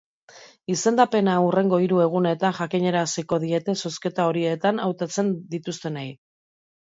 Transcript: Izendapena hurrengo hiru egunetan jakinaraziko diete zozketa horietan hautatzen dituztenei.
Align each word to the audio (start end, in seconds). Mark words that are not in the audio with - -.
Izendapena 0.75 1.35
hurrengo 1.47 1.79
hiru 1.83 1.99
egunetan 2.05 2.55
jakinaraziko 2.59 3.39
diete 3.45 3.75
zozketa 3.89 4.27
horietan 4.31 4.83
hautatzen 4.87 5.33
dituztenei. 5.55 6.07